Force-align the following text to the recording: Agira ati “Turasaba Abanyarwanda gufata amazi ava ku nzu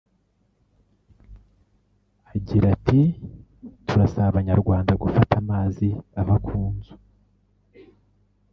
Agira 2.33 2.65
ati 2.75 2.99
“Turasaba 3.87 4.27
Abanyarwanda 4.31 4.99
gufata 5.03 5.33
amazi 5.43 5.87
ava 6.19 6.35
ku 6.45 6.57
nzu 6.73 6.93